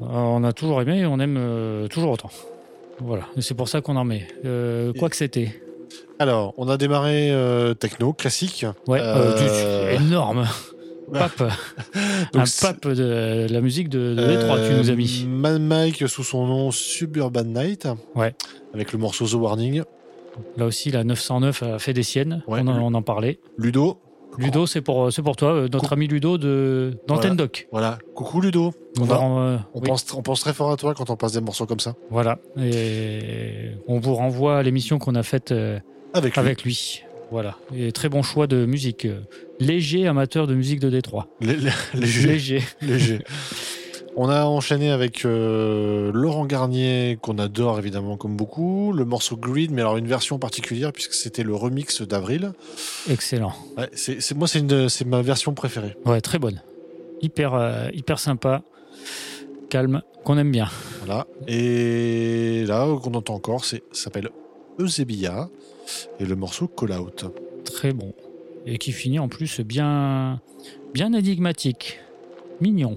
[0.00, 2.30] Euh, on a toujours aimé et on aime euh, toujours autant.
[3.00, 4.26] Voilà, c'est pour ça qu'on en met.
[4.98, 5.60] Quoi que c'était.
[6.18, 7.30] Alors, on a démarré
[7.78, 8.64] techno, classique.
[8.86, 10.46] Ouais, du- énorme.
[11.12, 11.38] Pape.
[12.32, 15.24] Donc un pape de la musique de, de Détroit, tu nous as mis.
[15.24, 17.88] Euh, Mad Mike sous son nom Suburban Night.
[18.14, 18.34] Ouais.
[18.74, 19.82] Avec le morceau The Warning.
[20.56, 22.42] Là aussi, la 909 a fait des siennes.
[22.46, 22.60] Ouais.
[22.62, 23.40] On, en, on en parlait.
[23.56, 23.98] Ludo.
[24.36, 27.34] Ludo, c'est pour, c'est pour toi, euh, notre ami Ludo de d'Antenne Voilà.
[27.34, 27.68] Doc.
[27.72, 27.98] Voilà.
[28.14, 28.72] Coucou Ludo.
[29.00, 31.32] On, va euh, on oui, pense, on pense très fort à toi quand on passe
[31.32, 31.94] des morceaux comme ça.
[32.10, 32.38] Voilà.
[32.56, 35.80] Et on vous renvoie à l'émission qu'on a faite euh,
[36.14, 36.40] Avec lui.
[36.40, 37.02] avec lui.
[37.30, 37.56] Voilà.
[37.76, 39.06] Et très bon choix de musique.
[39.60, 41.28] Léger amateur de musique de Détroit.
[41.40, 42.26] Lé- lé- léger.
[42.28, 42.62] Léger.
[42.82, 43.18] Léger.
[44.20, 49.70] On a enchaîné avec euh, Laurent Garnier, qu'on adore évidemment comme beaucoup, le morceau Grid,
[49.70, 52.50] mais alors une version particulière puisque c'était le remix d'Avril.
[53.08, 53.52] Excellent.
[53.76, 55.96] Ouais, c'est, c'est- moi, c'est, ma version préférée.
[56.04, 56.60] Ouais, très bonne.
[57.22, 58.62] Hyper, euh, hyper sympa.
[59.70, 60.68] Calme, qu'on aime bien.
[61.04, 61.26] Voilà.
[61.46, 64.30] Et là, qu'on entend encore, c'est, ça s'appelle
[64.80, 65.48] Eusebia
[66.20, 67.24] et le morceau Call Out.
[67.64, 68.12] Très bon.
[68.66, 70.40] Et qui finit en plus bien,
[70.94, 72.00] bien énigmatique.
[72.60, 72.96] Mignon.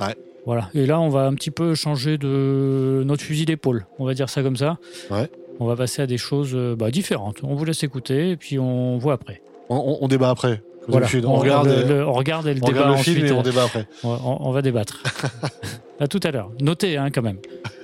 [0.00, 0.16] Ouais.
[0.44, 0.70] Voilà.
[0.74, 3.86] Et là, on va un petit peu changer de notre fusil d'épaule.
[3.98, 4.78] On va dire ça comme ça.
[5.10, 5.30] Ouais.
[5.60, 7.38] On va passer à des choses euh, bah, différentes.
[7.42, 9.42] On vous laisse écouter et puis on voit après.
[9.68, 10.62] On, on- on débat après.
[10.86, 11.06] Voilà.
[11.22, 13.24] On, on, regarde, le, le- on regarde et le débat film ensuite.
[13.24, 13.86] et on débat après.
[14.04, 15.02] on va débattre.
[16.00, 16.50] à tout à l'heure.
[16.60, 17.38] Notez hein, quand même.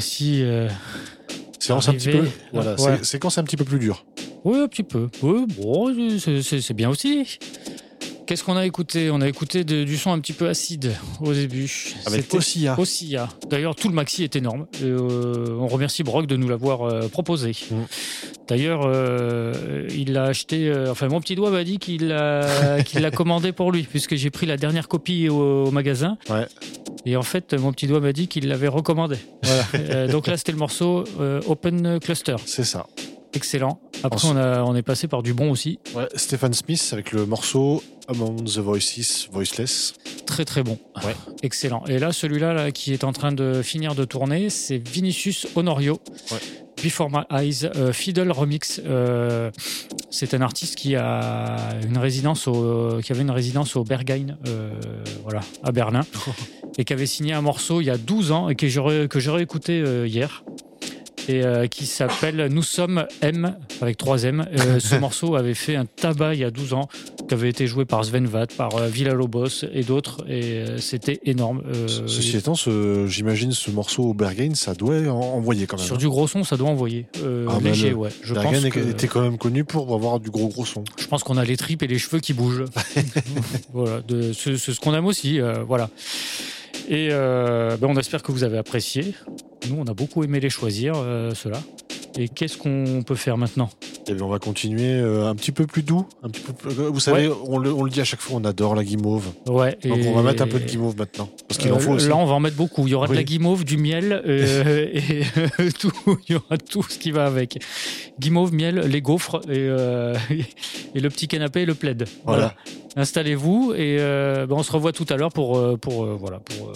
[0.00, 0.42] Voici.
[0.42, 0.66] euh,
[1.58, 2.24] Séance un petit peu.
[2.54, 2.96] Voilà, Ouais.
[2.98, 4.06] sé- séquence un petit peu plus dure.
[4.44, 5.08] Oui, un petit peu.
[5.22, 7.38] Oui, bon, c'est- bien aussi.
[8.26, 9.10] Qu'est-ce qu'on a écouté?
[9.10, 11.68] On a écouté de- du son un petit peu acide au début.
[12.06, 12.78] Avec Ossia.
[12.78, 13.28] Ossia.
[13.50, 14.66] D'ailleurs, tout le maxi est énorme.
[14.82, 17.50] Euh, on remercie Brock de nous l'avoir euh, proposé.
[17.70, 17.74] Mm.
[18.48, 20.72] D'ailleurs, euh, il l'a acheté.
[20.88, 22.46] enfin, mon petit doigt m'a dit qu'il l'a
[22.84, 26.16] qu'il l'a commandé pour lui, puisque j'ai pris la dernière copie au, au magasin.
[26.30, 26.46] Ouais.
[27.06, 29.16] Et en fait, mon petit doigt m'a dit qu'il l'avait recommandé.
[29.42, 29.64] Voilà.
[29.90, 32.36] Euh, donc là, c'était le morceau euh, Open Cluster.
[32.44, 32.86] C'est ça.
[33.32, 33.80] Excellent.
[34.02, 35.78] Après, on, a, on est passé par du bon aussi.
[35.94, 39.94] Ouais, Stephen Smith avec le morceau Among the Voices, Voiceless.
[40.26, 40.78] Très très bon.
[41.04, 41.14] Ouais.
[41.42, 41.84] Excellent.
[41.86, 46.00] Et là, celui-là là, qui est en train de finir de tourner, c'est Vinicius Honorio.
[46.30, 46.38] Ouais.
[46.82, 48.80] Before My Eyes, euh, Fiddle Remix.
[48.84, 49.50] Euh,
[50.10, 54.72] c'est un artiste qui a une résidence au, qui avait une résidence au Berghain, euh,
[55.22, 56.02] voilà, à Berlin,
[56.78, 59.20] et qui avait signé un morceau il y a 12 ans et que j'aurais que
[59.20, 60.42] j'aurais écouté euh, hier.
[61.30, 64.46] Et euh, qui s'appelle Nous sommes M avec 3 M.
[64.58, 66.88] Euh, ce morceau avait fait un tabac il y a 12 ans,
[67.28, 70.78] qui avait été joué par Sven Vath, par euh, Villa Lobos et d'autres, et euh,
[70.78, 71.62] c'était énorme.
[72.06, 75.86] Ceci étant, ce- j'imagine ce morceau au Berghain, ça doit en- envoyer quand même.
[75.86, 77.06] sur du gros son, ça doit envoyer.
[77.16, 78.10] Ah, léger, le ouais.
[78.22, 80.82] Je pense, que, était quand même connu pour avoir du gros gros son.
[80.98, 82.64] je pense qu'on a les tripes et les cheveux qui bougent.
[83.72, 85.38] voilà, de- c'est ce qu'on aime aussi.
[85.66, 85.90] voilà.
[86.88, 89.14] Et ben, on espère que vous avez apprécié.
[89.68, 91.60] Nous, on a beaucoup aimé les choisir, euh, ceux-là.
[92.18, 93.70] Et qu'est-ce qu'on peut faire maintenant?
[94.08, 96.04] Et bien, on va continuer euh, un petit peu plus doux.
[96.24, 98.44] Un petit peu plus- Vous savez, on, le, on le dit à chaque fois, on
[98.44, 99.26] adore la guimauve.
[99.48, 99.78] Ouais.
[99.84, 101.28] Donc et- on va mettre un peu de guimauve maintenant.
[101.46, 102.08] Parce qu'il en Euh, faut aussi.
[102.08, 102.84] Là, on va en mettre beaucoup.
[102.88, 105.22] Il y aura de la guimauve, du miel euh, et
[105.60, 105.92] euh, tout.
[106.28, 107.60] Il y aura tout ce qui va avec.
[108.18, 110.16] Guimauve, miel, les gaufres et, euh,
[110.96, 112.08] et le petit canapé et le plaid.
[112.24, 112.54] Voilà.
[112.96, 116.40] Installez-vous et euh, ben, on se revoit tout à l'heure pour, euh, pour, euh, voilà,
[116.40, 116.72] pour, euh,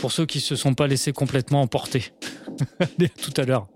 [0.00, 2.12] pour ceux qui se sont pas laissés complètement emporter.
[3.22, 3.68] Tout à l'heure.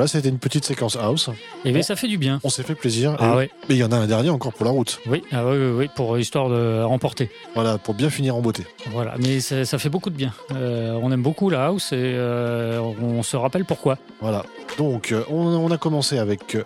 [0.00, 1.28] Voilà, c'était une petite séquence house.
[1.66, 2.40] Et bien, ça fait du bien.
[2.42, 3.16] On s'est fait plaisir.
[3.18, 3.50] Ah Et- ouais.
[3.68, 4.98] Mais il y en a un dernier encore pour la route.
[5.06, 7.30] Oui, ah oui, oui, oui, pour histoire de remporter.
[7.54, 8.64] Voilà, pour bien finir en beauté.
[8.92, 10.32] Voilà, mais ça, ça fait beaucoup de bien.
[10.54, 13.98] Euh, on aime beaucoup la house et euh, on se rappelle pourquoi.
[14.22, 14.46] Voilà.
[14.78, 16.62] Donc, euh, on, on a commencé avec euh,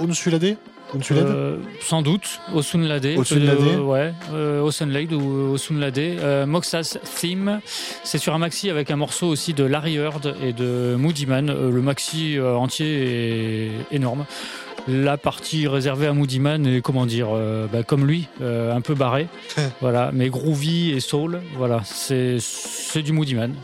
[0.00, 0.56] Onsulade
[1.12, 3.06] Euh, sans doute, Osunlade.
[3.16, 5.98] Osunlade Euh, Ouais, euh, Osunlade ou Osunlade.
[5.98, 7.60] Euh, Moxas Theme,
[8.04, 11.50] c'est sur un maxi avec un morceau aussi de Larry Heard et de Moody Man.
[11.50, 14.24] Euh, le maxi euh, entier est énorme.
[14.86, 18.82] La partie réservée à Moody Man est, comment dire, euh, bah, comme lui, euh, un
[18.82, 19.28] peu barré.
[19.80, 21.40] voilà, mais groovy et soul.
[21.56, 22.38] Voilà, c'est
[23.02, 23.54] du Moody Man.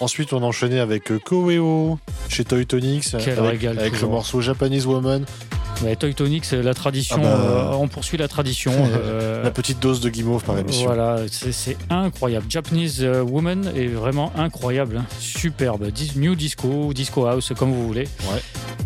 [0.00, 4.06] Ensuite, on a enchaîné avec euh, Koeo chez Toy Tonics Quel avec, régal, avec le
[4.08, 5.24] morceau Japanese Woman.
[5.98, 7.16] Toy Tonic, c'est la tradition.
[7.20, 7.70] Ah bah.
[7.72, 8.72] euh, on poursuit la tradition.
[8.92, 10.86] euh, La petite dose de guimauve par émission.
[10.86, 12.46] Voilà, c'est incroyable.
[12.48, 15.04] Japanese euh, Woman est vraiment incroyable, hein.
[15.20, 15.88] superbe.
[16.16, 18.08] New Disco, Disco House, comme vous voulez.
[18.30, 18.40] Ouais.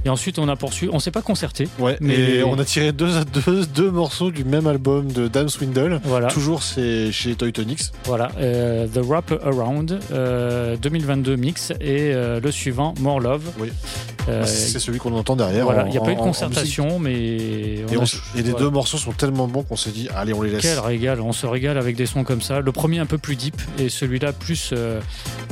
[0.05, 0.91] Et ensuite, on a poursuivi.
[0.93, 1.69] On s'est pas concerté.
[1.79, 3.11] Ouais, mais et on a tiré deux,
[3.47, 6.01] deux, deux morceaux du même album de Dame Swindle.
[6.05, 6.29] Voilà.
[6.29, 7.83] Toujours chez Toy Tonics.
[8.05, 13.43] Voilà, euh, The Wrap Around euh, 2022 mix et euh, le suivant More Love.
[13.59, 13.69] Oui.
[14.29, 15.65] Euh, c'est celui qu'on entend derrière.
[15.65, 16.27] Voilà, il n'y a pas eu de en-
[16.99, 17.15] mais.
[17.15, 18.65] Et, on a- s- et les voilà.
[18.67, 20.63] deux morceaux sont tellement bons qu'on s'est dit, allez, on les laisse.
[20.63, 22.61] Quel régal, on se régale avec des sons comme ça.
[22.61, 25.01] Le premier un peu plus deep et celui-là plus, euh,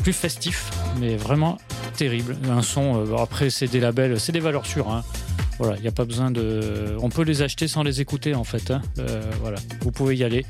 [0.03, 0.71] plus festif,
[1.01, 1.59] mais vraiment
[1.97, 2.37] terrible.
[2.51, 4.91] Un son, euh, après c'est des labels, c'est des valeurs sûres.
[4.91, 5.03] hein.
[5.59, 6.97] Voilà, il n'y a pas besoin de.
[7.03, 8.71] On peut les acheter sans les écouter en fait.
[8.71, 8.81] hein.
[8.99, 10.47] Euh, voilà, vous pouvez y aller.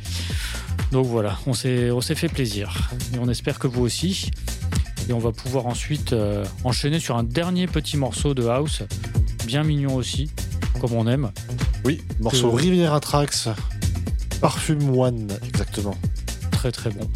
[0.93, 2.91] Donc voilà, on s'est on s'est fait plaisir.
[3.15, 4.31] Et on espère que vous aussi.
[5.09, 8.83] Et on va pouvoir ensuite euh, enchaîner sur un dernier petit morceau de house,
[9.47, 10.31] bien mignon aussi,
[10.81, 11.31] comme on aime.
[11.85, 13.49] Oui, morceau Que- Riviera Trax,
[14.41, 15.95] Parfum One, exactement.
[16.51, 17.09] Très très bon.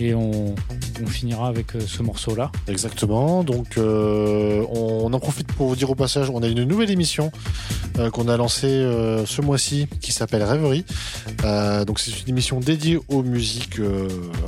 [0.00, 0.54] Et on,
[1.02, 2.52] on finira avec euh, ce morceau-là.
[2.68, 3.42] Exactement.
[3.42, 7.32] Donc, euh, on en profite pour vous dire au passage, on a une nouvelle émission
[7.98, 10.84] euh, qu'on a lancée euh, ce mois-ci qui s'appelle Rêverie.
[11.86, 13.80] Donc, c'est une émission dédiée aux musiques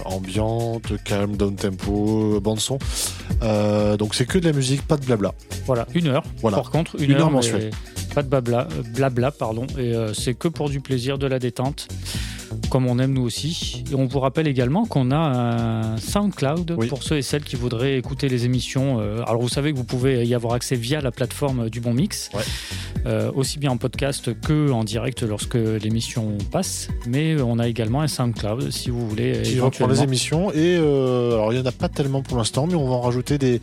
[0.04, 2.78] ambiantes, calmes, down tempo, bande son.
[3.98, 5.34] Donc, c'est que de la musique, pas de blabla.
[5.66, 6.22] Voilà, une heure.
[6.42, 6.58] Voilà.
[6.58, 7.70] Par contre, une, Une heure mensuelle.
[8.14, 9.66] Pas de blabla, blabla pardon.
[9.78, 11.88] Et euh, c'est que pour du plaisir, de la détente,
[12.70, 13.84] comme on aime nous aussi.
[13.90, 17.96] Et on vous rappelle également qu'on a un SoundCloud pour ceux et celles qui voudraient
[17.98, 18.98] écouter les émissions.
[19.00, 21.92] Euh, Alors vous savez que vous pouvez y avoir accès via la plateforme du Bon
[21.94, 22.30] Mix,
[23.06, 26.88] Euh, aussi bien en podcast que en direct lorsque l'émission passe.
[27.08, 29.40] Mais on a également un SoundCloud si vous voulez.
[29.42, 30.50] Qui reprend les émissions.
[30.52, 33.00] Et euh, alors, il n'y en a pas tellement pour l'instant, mais on va en
[33.00, 33.62] rajouter des,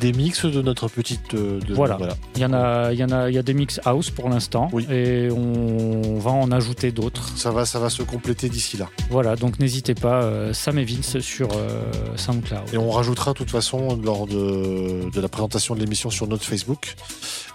[0.00, 1.34] des mix de notre petite.
[1.34, 1.98] de- Voilà.
[2.36, 4.30] Il y en a, il y en a, il y a des mix house pour
[4.30, 7.28] l'instant, et on va en ajouter d'autres.
[7.36, 8.88] Ça va, ça va se compléter d'ici là.
[9.10, 12.72] Voilà, donc n'hésitez pas, euh, Sam et Vince sur euh, SoundCloud.
[12.72, 16.44] Et on rajoutera de toute façon lors de, de la présentation de l'émission sur notre
[16.44, 16.94] Facebook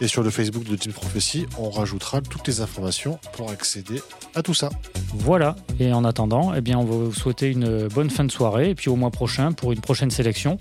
[0.01, 4.01] et sur le Facebook de Team Prophecy, on rajoutera toutes les informations pour accéder
[4.35, 4.69] à tout ça.
[5.13, 8.71] Voilà, et en attendant, eh bien, on va vous souhaiter une bonne fin de soirée,
[8.71, 10.57] et puis au mois prochain pour une prochaine sélection.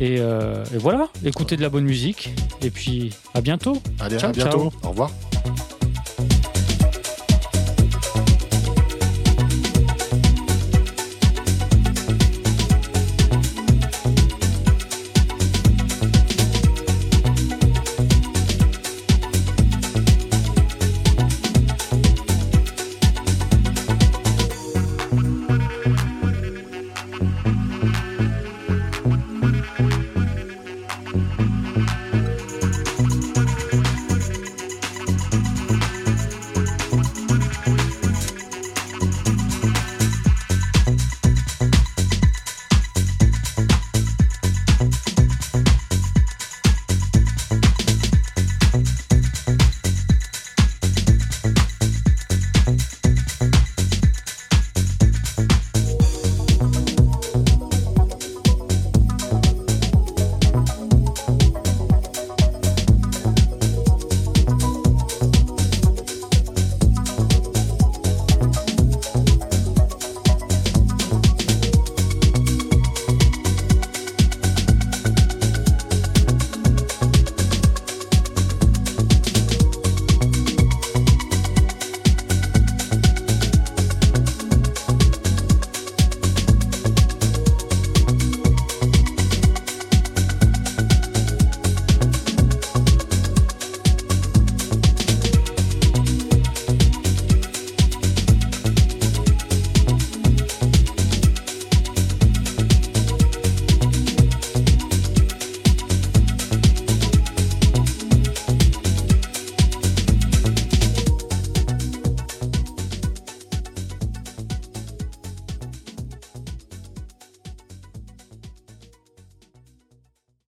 [0.00, 2.30] Et, euh, et voilà, écoutez de la bonne musique,
[2.60, 3.80] et puis à bientôt.
[3.98, 4.70] Allez, Ciao, à bientôt.
[4.70, 4.72] ciao.
[4.82, 5.10] Au revoir.